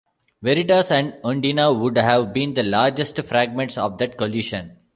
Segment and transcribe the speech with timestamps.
[0.41, 4.75] Veritas and Undina would have been the largest fragments of that collision.